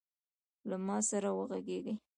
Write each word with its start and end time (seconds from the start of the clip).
له 0.69 0.75
ما 0.85 0.97
سره 1.09 1.29
وغږیږﺉ. 1.37 1.95